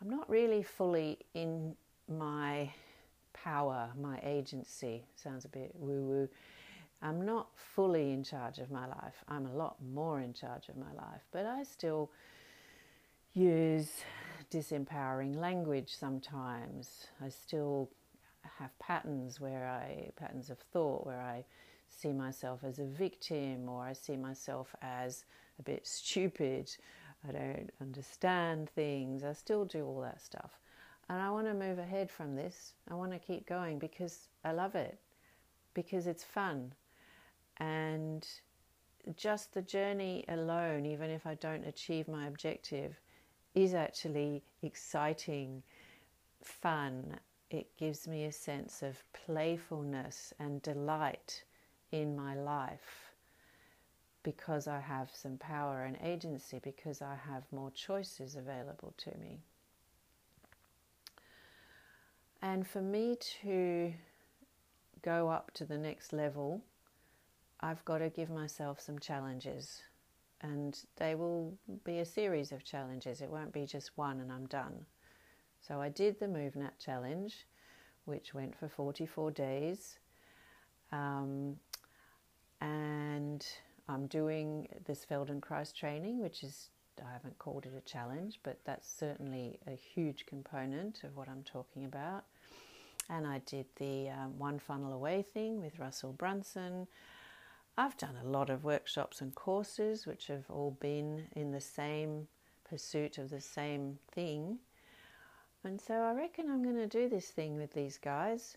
I'm 0.00 0.10
not 0.10 0.28
really 0.28 0.62
fully 0.62 1.18
in 1.34 1.74
my 2.08 2.70
power, 3.44 3.90
my 4.00 4.20
agency. 4.22 5.04
Sounds 5.14 5.44
a 5.44 5.48
bit 5.48 5.72
woo 5.74 6.02
woo. 6.02 6.28
I'm 7.00 7.24
not 7.24 7.48
fully 7.54 8.12
in 8.12 8.24
charge 8.24 8.58
of 8.58 8.70
my 8.70 8.86
life. 8.86 9.22
I'm 9.28 9.46
a 9.46 9.54
lot 9.54 9.76
more 9.92 10.20
in 10.20 10.32
charge 10.32 10.68
of 10.68 10.76
my 10.76 10.92
life, 10.94 11.22
but 11.30 11.46
I 11.46 11.62
still 11.62 12.10
use 13.34 13.90
disempowering 14.50 15.36
language 15.36 15.94
sometimes. 15.94 17.06
I 17.24 17.28
still 17.28 17.90
have 18.58 18.76
patterns 18.78 19.40
where 19.40 19.66
I 19.68 20.10
patterns 20.16 20.50
of 20.50 20.58
thought 20.58 21.06
where 21.06 21.20
I 21.20 21.44
see 21.88 22.12
myself 22.12 22.64
as 22.64 22.78
a 22.78 22.84
victim 22.84 23.68
or 23.68 23.82
I 23.84 23.92
see 23.92 24.16
myself 24.16 24.74
as 24.82 25.24
a 25.58 25.62
bit 25.62 25.86
stupid. 25.86 26.70
I 27.28 27.32
don't 27.32 27.70
understand 27.80 28.70
things. 28.70 29.24
I 29.24 29.32
still 29.32 29.64
do 29.64 29.84
all 29.84 30.00
that 30.00 30.20
stuff. 30.20 30.58
And 31.08 31.22
I 31.22 31.30
want 31.30 31.46
to 31.46 31.54
move 31.54 31.78
ahead 31.78 32.10
from 32.10 32.36
this. 32.36 32.74
I 32.90 32.94
want 32.94 33.12
to 33.12 33.18
keep 33.18 33.46
going 33.46 33.78
because 33.78 34.28
I 34.44 34.52
love 34.52 34.74
it, 34.74 34.98
because 35.74 36.06
it's 36.06 36.24
fun. 36.24 36.74
And 37.56 38.26
just 39.16 39.54
the 39.54 39.62
journey 39.62 40.24
alone, 40.28 40.84
even 40.84 41.10
if 41.10 41.26
I 41.26 41.34
don't 41.34 41.66
achieve 41.66 42.08
my 42.08 42.26
objective, 42.26 43.00
is 43.54 43.74
actually 43.74 44.42
exciting, 44.62 45.62
fun, 46.42 47.18
it 47.50 47.74
gives 47.78 48.06
me 48.06 48.24
a 48.24 48.32
sense 48.32 48.82
of 48.82 49.02
playfulness 49.12 50.34
and 50.38 50.60
delight 50.60 51.44
in 51.90 52.14
my 52.14 52.34
life 52.34 53.14
because 54.22 54.68
I 54.68 54.80
have 54.80 55.10
some 55.10 55.38
power 55.38 55.84
and 55.84 55.96
agency, 56.02 56.60
because 56.62 57.00
I 57.00 57.16
have 57.30 57.44
more 57.50 57.70
choices 57.70 58.36
available 58.36 58.92
to 58.98 59.16
me. 59.18 59.38
And 62.40 62.66
for 62.66 62.80
me 62.80 63.16
to 63.42 63.92
go 65.02 65.28
up 65.28 65.52
to 65.54 65.64
the 65.64 65.78
next 65.78 66.12
level, 66.12 66.62
I've 67.60 67.84
got 67.84 67.98
to 67.98 68.10
give 68.10 68.30
myself 68.30 68.80
some 68.80 68.98
challenges. 68.98 69.82
And 70.40 70.78
they 70.96 71.16
will 71.16 71.58
be 71.84 71.98
a 71.98 72.04
series 72.04 72.52
of 72.52 72.64
challenges. 72.64 73.20
It 73.20 73.30
won't 73.30 73.52
be 73.52 73.66
just 73.66 73.90
one 73.96 74.20
and 74.20 74.30
I'm 74.30 74.46
done. 74.46 74.86
So 75.60 75.80
I 75.80 75.88
did 75.88 76.20
the 76.20 76.26
MovNat 76.26 76.78
challenge, 76.78 77.46
which 78.04 78.34
went 78.34 78.56
for 78.56 78.68
44 78.68 79.32
days. 79.32 79.98
Um, 80.92 81.56
and 82.60 83.44
I'm 83.88 84.06
doing 84.06 84.68
this 84.86 85.04
Feldenkrais 85.04 85.74
training, 85.74 86.20
which 86.20 86.44
is, 86.44 86.70
I 87.06 87.12
haven't 87.12 87.38
called 87.38 87.66
it 87.66 87.72
a 87.76 87.80
challenge, 87.88 88.40
but 88.42 88.58
that's 88.64 88.88
certainly 88.88 89.58
a 89.66 89.72
huge 89.72 90.26
component 90.26 91.04
of 91.04 91.16
what 91.16 91.28
I'm 91.28 91.42
talking 91.42 91.84
about. 91.84 92.24
And 93.10 93.26
I 93.26 93.40
did 93.46 93.66
the 93.76 94.10
um, 94.10 94.38
One 94.38 94.58
Funnel 94.58 94.92
Away 94.92 95.22
thing 95.22 95.60
with 95.60 95.78
Russell 95.78 96.12
Brunson. 96.12 96.86
I've 97.76 97.96
done 97.96 98.16
a 98.22 98.26
lot 98.26 98.50
of 98.50 98.64
workshops 98.64 99.20
and 99.20 99.34
courses 99.34 100.06
which 100.06 100.26
have 100.26 100.44
all 100.50 100.76
been 100.80 101.26
in 101.34 101.52
the 101.52 101.60
same 101.60 102.28
pursuit 102.68 103.18
of 103.18 103.30
the 103.30 103.40
same 103.40 103.98
thing. 104.12 104.58
And 105.64 105.80
so 105.80 105.94
I 105.94 106.12
reckon 106.12 106.50
I'm 106.50 106.62
going 106.62 106.76
to 106.76 106.86
do 106.86 107.08
this 107.08 107.28
thing 107.28 107.56
with 107.56 107.72
these 107.72 107.98
guys. 107.98 108.56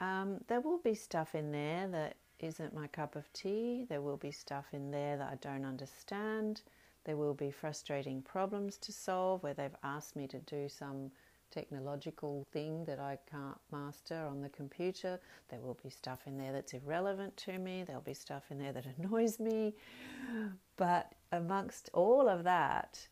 Um, 0.00 0.44
there 0.48 0.60
will 0.60 0.78
be 0.78 0.94
stuff 0.94 1.34
in 1.34 1.50
there 1.50 1.88
that 1.88 2.16
isn't 2.40 2.74
my 2.74 2.86
cup 2.86 3.16
of 3.16 3.32
tea. 3.32 3.84
There 3.88 4.00
will 4.00 4.16
be 4.16 4.30
stuff 4.30 4.66
in 4.72 4.90
there 4.90 5.16
that 5.16 5.28
I 5.32 5.36
don't 5.36 5.64
understand. 5.64 6.62
There 7.08 7.16
will 7.16 7.32
be 7.32 7.50
frustrating 7.50 8.20
problems 8.20 8.76
to 8.76 8.92
solve 8.92 9.42
where 9.42 9.54
they've 9.54 9.74
asked 9.82 10.14
me 10.14 10.26
to 10.26 10.40
do 10.40 10.68
some 10.68 11.10
technological 11.50 12.46
thing 12.52 12.84
that 12.84 13.00
I 13.00 13.18
can't 13.30 13.56
master 13.72 14.26
on 14.26 14.42
the 14.42 14.50
computer. 14.50 15.18
There 15.48 15.60
will 15.60 15.78
be 15.82 15.88
stuff 15.88 16.26
in 16.26 16.36
there 16.36 16.52
that's 16.52 16.74
irrelevant 16.74 17.34
to 17.38 17.56
me. 17.56 17.82
There'll 17.82 18.02
be 18.02 18.12
stuff 18.12 18.42
in 18.50 18.58
there 18.58 18.74
that 18.74 18.84
annoys 18.98 19.40
me. 19.40 19.72
But 20.76 21.14
amongst 21.32 21.88
all 21.94 22.28
of 22.28 22.44
that, 22.44 23.08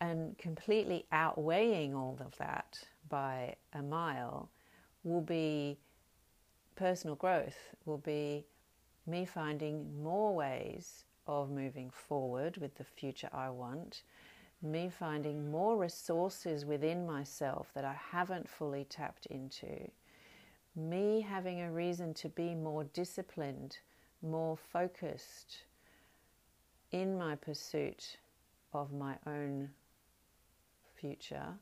and 0.00 0.36
completely 0.36 1.06
outweighing 1.12 1.94
all 1.94 2.18
of 2.18 2.36
that 2.38 2.80
by 3.08 3.54
a 3.74 3.80
mile 3.80 4.50
will 5.04 5.20
be 5.20 5.78
personal 6.74 7.14
growth, 7.14 7.76
will 7.84 7.98
be 7.98 8.44
me 9.06 9.24
finding 9.24 10.02
more 10.02 10.34
ways 10.34 11.04
of 11.30 11.50
moving 11.50 11.90
forward 11.90 12.56
with 12.56 12.74
the 12.76 12.84
future 12.84 13.30
I 13.32 13.50
want, 13.50 14.02
me 14.62 14.90
finding 14.90 15.50
more 15.50 15.76
resources 15.76 16.66
within 16.66 17.06
myself 17.06 17.70
that 17.74 17.84
I 17.84 17.94
haven't 18.10 18.48
fully 18.48 18.84
tapped 18.84 19.26
into, 19.26 19.90
me 20.74 21.20
having 21.20 21.60
a 21.60 21.70
reason 21.70 22.12
to 22.14 22.28
be 22.28 22.54
more 22.54 22.84
disciplined, 22.84 23.78
more 24.22 24.56
focused 24.56 25.64
in 26.90 27.16
my 27.16 27.36
pursuit 27.36 28.16
of 28.72 28.92
my 28.92 29.16
own 29.26 29.70
future 30.94 31.54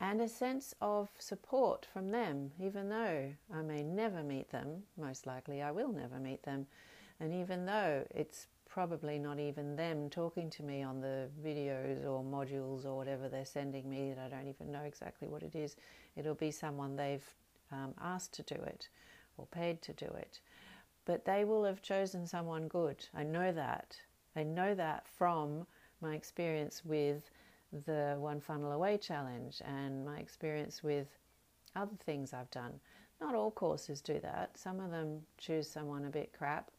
and 0.00 0.20
a 0.20 0.28
sense 0.28 0.74
of 0.80 1.08
support 1.18 1.86
from 1.92 2.10
them, 2.10 2.50
even 2.60 2.88
though 2.88 3.32
I 3.54 3.62
may 3.62 3.84
never 3.84 4.24
meet 4.24 4.50
them, 4.50 4.82
most 4.98 5.28
likely 5.28 5.62
I 5.62 5.70
will 5.70 5.92
never 5.92 6.18
meet 6.18 6.42
them, 6.42 6.66
and 7.22 7.32
even 7.32 7.64
though 7.64 8.04
it's 8.10 8.48
probably 8.68 9.16
not 9.16 9.38
even 9.38 9.76
them 9.76 10.10
talking 10.10 10.50
to 10.50 10.64
me 10.64 10.82
on 10.82 11.00
the 11.00 11.28
videos 11.44 12.04
or 12.04 12.24
modules 12.24 12.84
or 12.84 12.96
whatever 12.96 13.28
they're 13.28 13.44
sending 13.44 13.88
me 13.88 14.12
that 14.12 14.32
I 14.32 14.36
don't 14.36 14.48
even 14.48 14.72
know 14.72 14.82
exactly 14.82 15.28
what 15.28 15.44
it 15.44 15.54
is, 15.54 15.76
it'll 16.16 16.34
be 16.34 16.50
someone 16.50 16.96
they've 16.96 17.24
um, 17.70 17.94
asked 18.02 18.32
to 18.34 18.42
do 18.42 18.56
it 18.56 18.88
or 19.36 19.46
paid 19.46 19.82
to 19.82 19.92
do 19.92 20.06
it. 20.06 20.40
But 21.04 21.24
they 21.24 21.44
will 21.44 21.64
have 21.64 21.80
chosen 21.80 22.26
someone 22.26 22.66
good. 22.66 23.06
I 23.14 23.22
know 23.22 23.52
that. 23.52 23.96
I 24.34 24.42
know 24.42 24.74
that 24.74 25.06
from 25.06 25.64
my 26.00 26.14
experience 26.14 26.84
with 26.84 27.30
the 27.86 28.16
One 28.18 28.40
Funnel 28.40 28.72
Away 28.72 28.98
Challenge 28.98 29.62
and 29.64 30.04
my 30.04 30.16
experience 30.16 30.82
with 30.82 31.06
other 31.76 31.96
things 32.04 32.32
I've 32.32 32.50
done. 32.50 32.80
Not 33.20 33.36
all 33.36 33.52
courses 33.52 34.00
do 34.00 34.18
that. 34.20 34.58
Some 34.58 34.80
of 34.80 34.90
them 34.90 35.20
choose 35.38 35.70
someone 35.70 36.06
a 36.06 36.10
bit 36.10 36.32
crap 36.36 36.72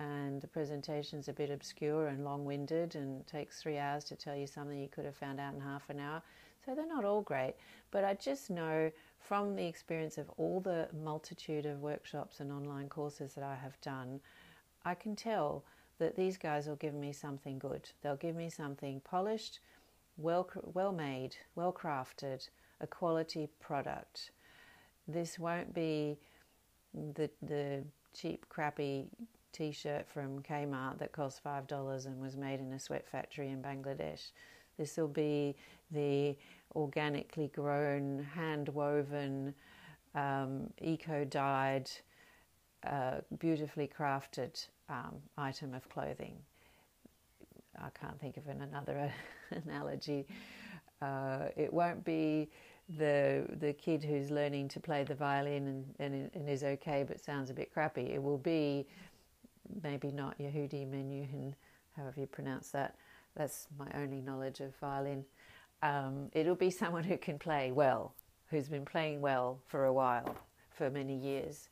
and 0.00 0.40
the 0.40 0.46
presentation's 0.46 1.28
a 1.28 1.32
bit 1.32 1.50
obscure 1.50 2.08
and 2.08 2.24
long 2.24 2.44
winded 2.44 2.94
and 2.94 3.26
takes 3.26 3.60
three 3.60 3.78
hours 3.78 4.04
to 4.04 4.16
tell 4.16 4.36
you 4.36 4.46
something 4.46 4.78
you 4.78 4.88
could 4.88 5.04
have 5.04 5.16
found 5.16 5.40
out 5.40 5.54
in 5.54 5.60
half 5.60 5.90
an 5.90 5.98
hour. 5.98 6.22
So 6.64 6.74
they're 6.74 6.86
not 6.86 7.04
all 7.04 7.22
great. 7.22 7.54
But 7.90 8.04
I 8.04 8.14
just 8.14 8.50
know 8.50 8.90
from 9.20 9.56
the 9.56 9.66
experience 9.66 10.18
of 10.18 10.30
all 10.36 10.60
the 10.60 10.88
multitude 11.02 11.66
of 11.66 11.80
workshops 11.80 12.40
and 12.40 12.52
online 12.52 12.88
courses 12.88 13.34
that 13.34 13.44
I 13.44 13.56
have 13.56 13.80
done, 13.80 14.20
I 14.84 14.94
can 14.94 15.16
tell 15.16 15.64
that 15.98 16.14
these 16.14 16.36
guys 16.36 16.68
will 16.68 16.76
give 16.76 16.94
me 16.94 17.12
something 17.12 17.58
good. 17.58 17.90
They'll 18.02 18.16
give 18.16 18.36
me 18.36 18.50
something 18.50 19.00
polished 19.00 19.58
well, 20.18 20.48
well 20.74 20.92
made, 20.92 21.36
well 21.54 21.72
crafted, 21.72 22.48
a 22.80 22.86
quality 22.86 23.48
product. 23.60 24.32
This 25.06 25.38
won't 25.38 25.72
be 25.72 26.18
the 26.92 27.30
the 27.42 27.84
cheap, 28.12 28.46
crappy 28.48 29.06
T-shirt 29.52 30.08
from 30.08 30.40
Kmart 30.42 30.98
that 30.98 31.12
cost 31.12 31.42
five 31.42 31.66
dollars 31.66 32.06
and 32.06 32.20
was 32.20 32.36
made 32.36 32.60
in 32.60 32.72
a 32.72 32.78
sweat 32.78 33.06
factory 33.06 33.50
in 33.50 33.62
Bangladesh. 33.62 34.30
This 34.78 34.96
will 34.96 35.08
be 35.08 35.56
the 35.90 36.36
organically 36.74 37.50
grown, 37.54 38.26
hand 38.34 38.68
woven, 38.68 39.54
um, 40.14 40.70
eco 40.80 41.24
dyed, 41.24 41.90
uh, 42.86 43.16
beautifully 43.38 43.88
crafted 43.88 44.66
um, 44.88 45.16
item 45.36 45.74
of 45.74 45.88
clothing. 45.88 46.36
I 47.76 47.90
can't 47.90 48.18
think 48.20 48.36
of 48.36 48.46
an, 48.48 48.62
another 48.62 49.12
analogy. 49.64 50.26
Uh, 51.00 51.46
it 51.56 51.72
won't 51.72 52.04
be 52.04 52.48
the 52.96 53.44
the 53.60 53.72
kid 53.74 54.02
who's 54.02 54.30
learning 54.30 54.66
to 54.66 54.80
play 54.80 55.04
the 55.04 55.14
violin 55.14 55.66
and, 55.68 55.94
and, 55.98 56.30
and, 56.32 56.48
is 56.48 56.64
okay 56.64 57.04
but 57.06 57.20
sounds 57.22 57.50
a 57.50 57.54
bit 57.54 57.72
crappy. 57.72 58.10
It 58.12 58.22
will 58.22 58.38
be 58.38 58.86
maybe 59.82 60.10
not 60.10 60.38
Yehudi 60.38 60.86
Menuhin, 60.86 61.54
however 61.96 62.20
you 62.20 62.26
pronounce 62.26 62.70
that. 62.70 62.96
That's 63.36 63.66
my 63.78 63.86
only 63.94 64.20
knowledge 64.20 64.60
of 64.60 64.74
violin. 64.76 65.24
Um, 65.82 66.30
it'll 66.32 66.54
be 66.54 66.70
someone 66.82 67.04
who 67.04 67.16
can 67.16 67.38
play 67.38 67.72
well, 67.72 68.14
who's 68.50 68.68
been 68.68 68.84
playing 68.84 69.20
well 69.20 69.60
for 69.66 69.84
a 69.84 69.92
while, 69.92 70.36
for 70.70 70.90
many 70.90 71.16
years. 71.16 71.68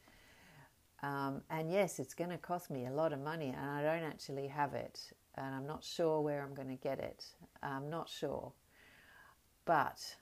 Um, 1.03 1.43
and 1.51 1.71
yes, 1.71 1.99
it's 1.99 2.15
going 2.15 2.31
to 2.31 2.39
cost 2.39 2.71
me 2.71 2.87
a 2.87 2.91
lot 2.91 3.13
of 3.13 3.21
money, 3.21 3.55
and 3.57 3.71
I 3.71 3.83
don't 3.83 4.05
actually 4.05 4.49
have 4.49 4.75
it, 4.75 5.01
and 5.35 5.55
I'm 5.55 5.67
not 5.67 5.85
sure 5.85 6.21
where 6.21 6.43
I'm 6.43 6.55
going 6.55 6.69
to 6.69 6.83
get 6.83 6.99
it. 6.99 7.25
I'm 7.63 7.91
not 7.91 8.09
sure. 8.09 8.53
But 9.65 10.17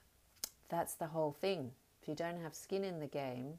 that's 0.69 0.95
the 0.95 1.07
whole 1.07 1.31
thing. 1.31 1.71
If 2.01 2.07
you 2.07 2.15
don't 2.15 2.41
have 2.41 2.53
skin 2.53 2.83
in 2.83 2.99
the 2.99 3.07
game, 3.07 3.53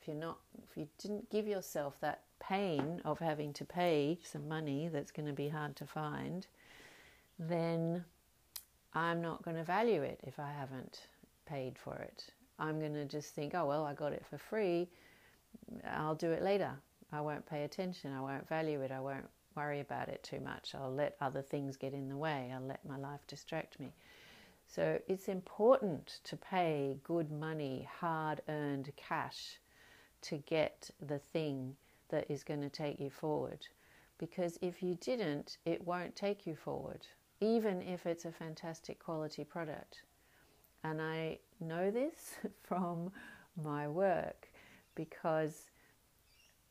if 0.00 0.06
you're 0.06 0.16
not, 0.16 0.38
if 0.70 0.76
you 0.76 0.88
didn't 0.98 1.30
give 1.30 1.46
yourself 1.46 1.94
that 2.00 2.22
pain 2.40 3.00
of 3.04 3.18
having 3.18 3.52
to 3.54 3.64
pay 3.64 4.18
some 4.22 4.48
money 4.48 4.88
that's 4.88 5.10
going 5.10 5.26
to 5.26 5.32
be 5.32 5.48
hard 5.48 5.76
to 5.76 5.86
find, 5.86 6.46
then 7.38 8.04
I'm 8.94 9.20
not 9.20 9.42
going 9.42 9.56
to 9.56 9.64
value 9.64 10.02
it 10.02 10.20
if 10.22 10.38
I 10.38 10.50
haven't 10.50 11.02
paid 11.46 11.78
for 11.78 11.96
it. 11.96 12.24
I'm 12.58 12.80
going 12.80 12.94
to 12.94 13.04
just 13.04 13.34
think, 13.34 13.54
oh, 13.54 13.66
well, 13.66 13.84
I 13.84 13.94
got 13.94 14.12
it 14.12 14.24
for 14.28 14.38
free. 14.38 14.88
I'll 15.86 16.14
do 16.14 16.32
it 16.32 16.42
later. 16.42 16.72
I 17.12 17.20
won't 17.20 17.46
pay 17.46 17.64
attention. 17.64 18.12
I 18.12 18.20
won't 18.20 18.48
value 18.48 18.80
it. 18.80 18.90
I 18.90 19.00
won't 19.00 19.28
worry 19.56 19.80
about 19.80 20.08
it 20.08 20.22
too 20.22 20.40
much. 20.40 20.74
I'll 20.74 20.92
let 20.92 21.16
other 21.20 21.42
things 21.42 21.76
get 21.76 21.92
in 21.92 22.08
the 22.08 22.16
way. 22.16 22.52
I'll 22.54 22.66
let 22.66 22.84
my 22.86 22.96
life 22.96 23.20
distract 23.26 23.78
me. 23.80 23.92
So 24.66 25.00
it's 25.08 25.28
important 25.28 26.20
to 26.24 26.36
pay 26.36 26.98
good 27.02 27.30
money, 27.30 27.88
hard 28.00 28.42
earned 28.48 28.92
cash 28.96 29.58
to 30.22 30.36
get 30.36 30.90
the 31.00 31.18
thing 31.18 31.76
that 32.08 32.30
is 32.30 32.44
going 32.44 32.62
to 32.62 32.68
take 32.68 33.00
you 33.00 33.10
forward. 33.10 33.66
Because 34.18 34.58
if 34.60 34.82
you 34.82 34.96
didn't, 35.00 35.58
it 35.64 35.86
won't 35.86 36.16
take 36.16 36.46
you 36.46 36.56
forward, 36.56 37.06
even 37.40 37.82
if 37.82 38.06
it's 38.06 38.24
a 38.24 38.32
fantastic 38.32 38.98
quality 38.98 39.44
product. 39.44 40.02
And 40.84 41.00
I 41.00 41.38
know 41.60 41.90
this 41.90 42.34
from 42.62 43.12
my 43.62 43.88
work 43.88 44.48
because 44.94 45.70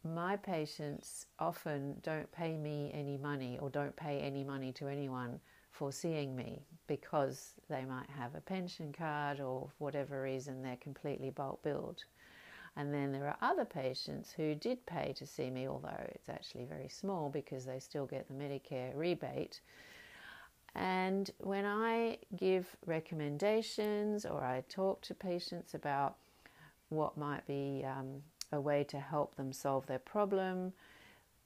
my 0.03 0.35
patients 0.35 1.25
often 1.39 1.97
don't 2.03 2.31
pay 2.31 2.57
me 2.57 2.91
any 2.93 3.17
money 3.17 3.57
or 3.61 3.69
don't 3.69 3.95
pay 3.95 4.19
any 4.19 4.43
money 4.43 4.71
to 4.73 4.87
anyone 4.87 5.39
for 5.71 5.91
seeing 5.91 6.35
me 6.35 6.65
because 6.87 7.53
they 7.69 7.85
might 7.85 8.09
have 8.09 8.33
a 8.35 8.41
pension 8.41 8.91
card 8.91 9.39
or 9.39 9.69
whatever 9.77 10.21
reason 10.21 10.61
they're 10.61 10.77
completely 10.77 11.29
bulk 11.29 11.61
billed. 11.61 12.03
And 12.77 12.93
then 12.93 13.11
there 13.11 13.25
are 13.25 13.37
other 13.41 13.65
patients 13.65 14.31
who 14.31 14.53
did 14.53 14.85
pay 14.85 15.11
to 15.17 15.25
see 15.25 15.49
me, 15.49 15.67
although 15.67 16.05
it's 16.09 16.29
actually 16.29 16.65
very 16.65 16.87
small 16.87 17.27
because 17.27 17.65
they 17.65 17.79
still 17.79 18.05
get 18.05 18.27
the 18.27 18.35
Medicare 18.35 18.95
rebate. 18.95 19.61
And 20.75 21.31
when 21.39 21.65
I 21.65 22.19
give 22.35 22.77
recommendations 22.85 24.27
or 24.27 24.43
I 24.45 24.63
talk 24.69 25.01
to 25.01 25.15
patients 25.15 25.73
about 25.73 26.17
what 26.89 27.17
might 27.17 27.47
be 27.47 27.83
um, 27.83 28.21
a 28.51 28.61
way 28.61 28.83
to 28.85 28.99
help 28.99 29.35
them 29.35 29.51
solve 29.51 29.87
their 29.87 29.97
problem, 29.97 30.73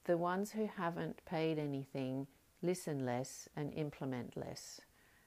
the 0.04 0.18
ones 0.18 0.50
who 0.52 0.68
haven't 0.76 1.24
paid 1.24 1.58
anything 1.58 2.26
listen 2.60 3.06
less 3.06 3.48
and 3.56 3.72
implement 3.72 4.36
less. 4.36 4.82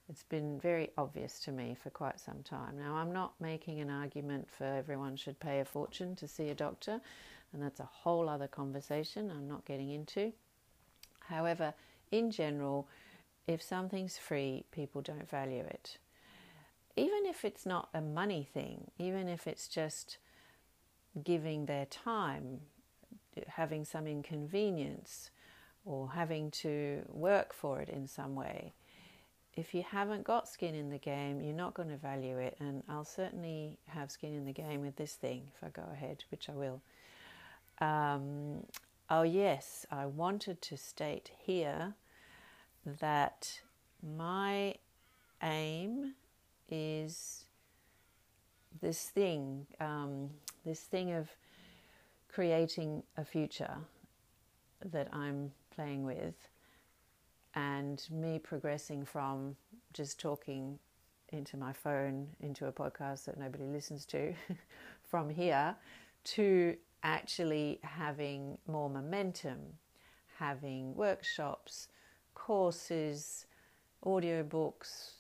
It's 0.08 0.24
been 0.24 0.60
very 0.60 0.92
obvious 0.98 1.40
to 1.42 1.52
me 1.52 1.76
for 1.82 1.90
quite 1.90 2.20
some 2.20 2.44
time. 2.44 2.78
Now, 2.78 2.96
I'm 2.96 3.12
not 3.12 3.34
making 3.40 3.80
an 3.80 3.90
argument 3.90 4.48
for 4.50 4.64
everyone 4.66 5.16
should 5.16 5.40
pay 5.40 5.60
a 5.60 5.66
fortune 5.66 6.16
to 6.18 6.28
see 6.28 6.50
a 6.50 6.56
doctor, 6.56 7.02
and 7.52 7.62
that's 7.62 7.80
a 7.80 7.90
whole 7.92 8.30
other 8.30 8.48
conversation 8.48 9.32
I'm 9.32 9.48
not 9.48 9.66
getting 9.66 9.90
into. 9.90 10.32
However, 11.22 11.74
in 12.12 12.30
general, 12.30 12.88
if 13.48 13.64
something's 13.64 14.18
free, 14.18 14.66
people 14.72 15.02
don't 15.02 15.30
value 15.30 15.64
it. 15.64 15.98
Even 16.96 17.26
if 17.26 17.44
it's 17.44 17.66
not 17.66 17.90
a 17.94 18.02
money 18.02 18.48
thing, 18.54 18.92
even 19.00 19.28
if 19.28 19.48
it's 19.48 19.68
just 19.68 20.18
giving 21.24 21.66
their 21.66 21.86
time, 21.86 22.62
having 23.48 23.86
some 23.86 24.06
inconvenience, 24.06 25.32
or 25.84 26.12
having 26.12 26.52
to 26.52 27.02
work 27.10 27.54
for 27.54 27.82
it 27.82 27.90
in 27.90 28.08
some 28.08 28.36
way. 28.36 28.74
If 29.56 29.74
you 29.74 29.84
haven't 29.90 30.26
got 30.26 30.50
skin 30.50 30.76
in 30.76 30.90
the 30.90 30.98
game, 30.98 31.42
you're 31.42 31.54
not 31.54 31.74
going 31.74 31.90
to 31.90 31.98
value 31.98 32.38
it. 32.38 32.58
And 32.60 32.84
I'll 32.90 33.06
certainly 33.06 33.78
have 33.88 34.12
skin 34.12 34.34
in 34.34 34.46
the 34.46 34.52
game 34.52 34.82
with 34.82 34.98
this 34.98 35.14
thing 35.14 35.44
if 35.56 35.64
I 35.64 35.70
go 35.70 35.88
ahead, 35.94 36.24
which 36.30 36.50
I 36.50 36.54
will. 36.54 36.82
Um, 37.80 38.66
oh, 39.10 39.24
yes, 39.24 39.86
I 39.92 40.06
wanted 40.08 40.62
to 40.64 40.78
state 40.78 41.32
here 41.46 41.94
that 43.00 43.62
my 44.04 44.76
aim 45.42 46.16
is 46.70 47.46
this 48.82 49.04
thing, 49.04 49.66
um, 49.80 50.30
this 50.66 50.82
thing 50.82 51.14
of 51.14 51.30
creating 52.28 53.04
a 53.16 53.24
future 53.24 53.78
that 54.84 55.08
I'm 55.14 55.52
playing 55.74 56.04
with 56.04 56.36
and 57.56 58.06
me 58.12 58.38
progressing 58.40 59.06
from 59.06 59.56
just 59.94 60.20
talking 60.20 60.78
into 61.30 61.58
my 61.58 61.74
phone 61.74 62.28
into 62.40 62.68
a 62.68 62.72
podcast 62.72 63.26
that 63.26 63.40
nobody 63.40 63.66
listens 63.66 64.06
to 64.06 64.34
from 65.04 65.30
here 65.30 65.76
to 66.24 66.76
actually 67.04 67.80
having 67.84 68.58
more 68.68 68.90
momentum, 68.90 69.60
having 70.38 70.94
workshops, 70.96 71.88
courses, 72.34 73.46
audiobooks, 74.06 75.12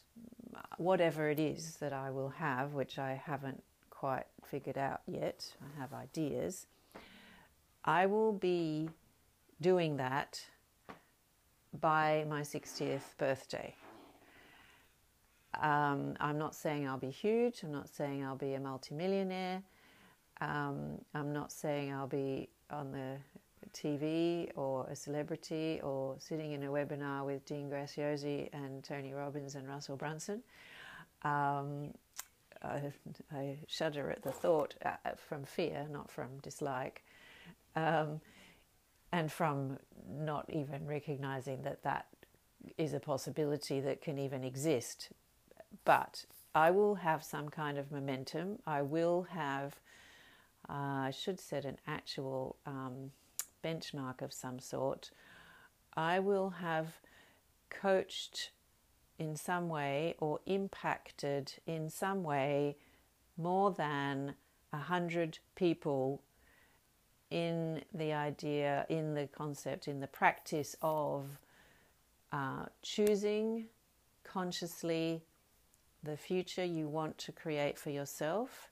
whatever 0.78 1.30
it 1.30 1.39
is 1.39 1.78
that 1.78 1.93
I 1.93 2.12
will 2.12 2.30
have, 2.30 2.74
which 2.74 2.98
I 3.00 3.21
haven't 3.24 3.63
quite 3.89 4.26
figured 4.45 4.78
out 4.78 5.02
yet. 5.08 5.54
I 5.62 5.80
have 5.80 5.93
ideas. 5.93 6.67
I 7.84 8.06
will 8.08 8.34
be 8.34 8.89
doing 9.62 9.98
that 9.98 10.43
by 11.81 12.25
my 12.29 12.41
60th 12.41 13.17
birthday. 13.17 13.73
Um, 15.61 16.15
I'm 16.19 16.38
not 16.38 16.53
saying 16.53 16.88
I'll 16.88 16.97
be 16.97 17.09
huge, 17.09 17.63
I'm 17.63 17.71
not 17.71 17.89
saying 17.89 18.23
I'll 18.23 18.35
be 18.35 18.55
a 18.55 18.59
multimillionaire, 18.59 19.63
um, 20.41 20.99
I'm 21.13 21.31
not 21.31 21.51
saying 21.51 21.93
I'll 21.93 22.07
be 22.07 22.49
on 22.69 22.91
the 22.91 23.17
TV 23.73 24.49
or 24.55 24.85
a 24.89 24.95
celebrity 24.95 25.79
or 25.83 26.15
sitting 26.19 26.51
in 26.51 26.63
a 26.63 26.67
webinar 26.67 27.25
with 27.25 27.45
Dean 27.45 27.69
Graziosi 27.69 28.49
and 28.53 28.83
Tony 28.83 29.13
Robbins 29.13 29.55
and 29.55 29.67
Russell 29.67 29.95
Brunson. 29.95 30.43
Um, 31.23 31.93
I, 32.61 32.91
I, 33.33 33.57
shudder 33.67 34.11
at 34.11 34.23
the 34.23 34.31
thought 34.31 34.75
uh, 34.83 34.91
from 35.15 35.43
fear, 35.43 35.88
not 35.91 36.09
from 36.09 36.38
dislike. 36.41 37.03
Um, 37.75 38.21
and 39.15 39.32
from 39.32 39.78
not 40.10 40.45
even 40.49 40.86
recognizing 40.86 41.62
that 41.62 41.82
that 41.84 42.06
is 42.78 42.93
a 42.93 42.99
possibility 42.99 43.80
that 43.80 44.01
can 44.01 44.19
even 44.19 44.43
exist. 44.43 45.08
But 45.86 46.25
I 46.54 46.71
will 46.71 46.95
have 46.95 47.23
some 47.23 47.47
kind 47.47 47.78
of 47.78 47.93
momentum. 47.93 48.60
I 48.67 48.82
will 48.82 49.23
have, 49.32 49.80
uh, 50.67 51.08
I 51.08 51.12
should 51.12 51.39
set 51.39 51.63
an 51.63 51.78
actual 51.88 52.58
um, 52.65 53.12
benchmark 53.63 54.21
of 54.21 54.34
some 54.34 54.60
sort. 54.60 55.12
I 55.95 56.19
will 56.19 56.49
have 56.49 56.99
coached 57.69 58.51
in 59.17 59.38
some 59.38 59.69
way 59.69 60.15
or 60.19 60.41
impacted 60.45 61.54
in 61.65 61.89
some 61.89 62.21
way 62.21 62.75
more 63.38 63.71
than 63.71 64.36
a 64.73 64.78
hundred 64.78 65.39
people 65.56 66.21
in 67.31 67.83
the 67.93 68.13
idea, 68.13 68.85
in 68.89 69.13
the 69.13 69.27
concept, 69.27 69.88
in 69.88 69.99
the 69.99 70.07
practice 70.07 70.75
of 70.81 71.25
uh, 72.31 72.65
choosing 72.81 73.65
consciously 74.23 75.23
the 76.03 76.17
future 76.17 76.63
you 76.63 76.88
want 76.88 77.17
to 77.17 77.31
create 77.31 77.79
for 77.79 77.89
yourself 77.89 78.69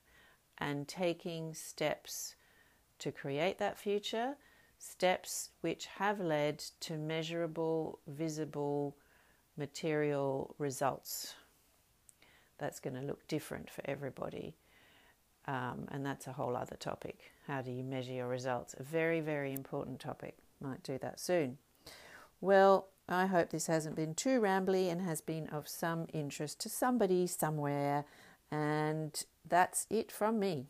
and 0.59 0.87
taking 0.87 1.53
steps 1.53 2.35
to 2.99 3.11
create 3.11 3.57
that 3.57 3.77
future, 3.77 4.35
steps 4.77 5.49
which 5.61 5.87
have 5.87 6.19
led 6.19 6.59
to 6.79 6.97
measurable, 6.97 7.99
visible, 8.07 8.95
material 9.57 10.55
results. 10.59 11.35
That's 12.59 12.79
going 12.79 12.95
to 12.95 13.01
look 13.01 13.27
different 13.27 13.69
for 13.69 13.81
everybody. 13.85 14.55
Um, 15.47 15.87
and 15.91 16.05
that's 16.05 16.27
a 16.27 16.33
whole 16.33 16.55
other 16.55 16.77
topic. 16.77 17.32
How 17.47 17.61
do 17.61 17.71
you 17.71 17.83
measure 17.83 18.13
your 18.13 18.27
results? 18.27 18.73
A 18.79 18.83
very, 18.83 19.19
very 19.19 19.53
important 19.53 19.99
topic. 19.99 20.37
Might 20.61 20.83
do 20.83 20.97
that 20.99 21.19
soon. 21.19 21.57
Well, 22.39 22.87
I 23.09 23.25
hope 23.25 23.49
this 23.49 23.67
hasn't 23.67 23.95
been 23.95 24.15
too 24.15 24.39
rambly 24.39 24.89
and 24.89 25.01
has 25.01 25.19
been 25.19 25.47
of 25.47 25.67
some 25.67 26.07
interest 26.13 26.59
to 26.61 26.69
somebody 26.69 27.27
somewhere. 27.27 28.05
And 28.51 29.21
that's 29.47 29.87
it 29.89 30.11
from 30.11 30.39
me. 30.39 30.67